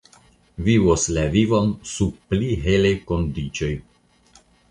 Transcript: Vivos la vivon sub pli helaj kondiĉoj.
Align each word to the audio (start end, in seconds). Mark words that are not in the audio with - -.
Vivos 0.67 1.03
la 1.17 1.25
vivon 1.35 1.69
sub 1.91 2.17
pli 2.33 2.49
helaj 2.63 2.93
kondiĉoj. 3.13 3.73